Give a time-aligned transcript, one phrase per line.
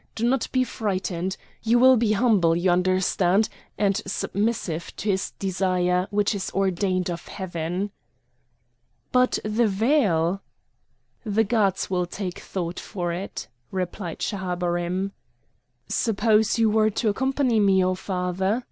[0.15, 1.37] do not be frightened!
[1.61, 7.27] You will be humble, you understand, and submissive to his desire, which is ordained of
[7.27, 7.91] heaven!"
[9.11, 10.41] "But the veil?"
[11.23, 15.11] "The gods will take thought for it," replied Schahabarim.
[15.87, 18.59] "Suppose you were to accompany me, O father?"